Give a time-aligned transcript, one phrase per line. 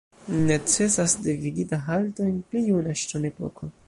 [0.45, 3.71] Necesas devigita halto en pli juna ŝtonepoko.